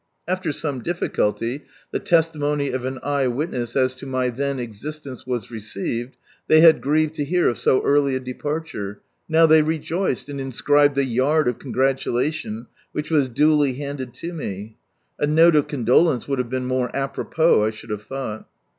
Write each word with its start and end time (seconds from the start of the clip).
After 0.27 0.51
some 0.51 0.81
difficulty, 0.81 1.61
the 1.91 1.99
testimony 1.99 2.71
of 2.71 2.85
an 2.85 2.97
eye 3.03 3.27
wit 3.27 3.51
ness 3.51 3.75
as 3.75 3.93
to 3.93 4.07
my 4.07 4.29
then 4.29 4.59
existence 4.59 5.27
was 5.27 5.51
received, 5.51 6.15
they 6.47 6.61
had 6.61 6.81
grieved 6.81 7.13
to 7.17 7.25
bear 7.29 7.47
of 7.47 7.59
so 7.59 7.83
early 7.83 8.15
a 8.15 8.19
departure, 8.19 8.99
now 9.29 9.45
they 9.45 9.61
rejoiced, 9.61 10.27
and 10.27 10.41
inscribed 10.41 10.97
a 10.97 11.05
yard 11.05 11.47
of 11.47 11.59
congratulation, 11.59 12.65
which 12.93 13.11
was 13.11 13.29
duly 13.29 13.73
handed 13.73 14.11
to 14.15 14.33
me. 14.33 14.75
A 15.19 15.27
note 15.27 15.55
of 15.55 15.67
condolence 15.67 16.27
would 16.27 16.39
have 16.39 16.49
been 16.49 16.65
more 16.65 16.89
apropos, 16.95 17.63
I 17.65 17.69
should 17.69 17.91
have 17.91 18.01
thought. 18.01 18.47